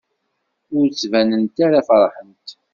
Ur 0.77 0.85
ttbanent 0.89 1.57
ara 1.65 1.81
feṛḥent. 1.87 2.47